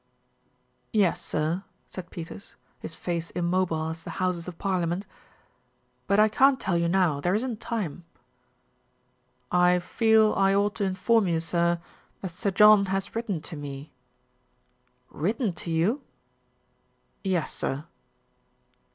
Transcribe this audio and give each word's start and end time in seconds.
"Yes, 0.93 1.21
sir," 1.21 1.63
said 1.85 2.09
Peters, 2.09 2.55
his 2.79 2.95
face 2.95 3.29
immobile 3.29 3.89
as 3.91 4.03
the 4.03 4.09
Houses 4.17 4.47
of 4.47 4.57
Parliament. 4.57 5.05
"But 6.07 6.19
I 6.19 6.27
can't 6.27 6.59
tell 6.59 6.75
you 6.75 6.87
now, 6.87 7.21
there 7.21 7.35
isn't 7.35 7.59
time." 7.61 8.03
"I 9.51 9.77
feel 9.77 10.33
I 10.33 10.55
ought 10.55 10.73
to 10.77 10.85
inform 10.85 11.27
you, 11.27 11.39
sir, 11.39 11.79
that 12.21 12.31
Sir 12.31 12.49
John 12.49 12.87
has 12.87 13.15
written 13.15 13.41
to 13.41 13.55
me." 13.55 13.91
"Written 15.11 15.53
to 15.53 15.69
you!" 15.69 16.01
"Yes, 17.23 17.53
sir." 17.53 17.85